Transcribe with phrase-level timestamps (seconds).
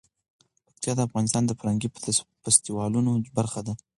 [0.67, 1.87] پکتیا د افغانستان د فرهنګي
[2.43, 3.73] فستیوالونو برخه ده.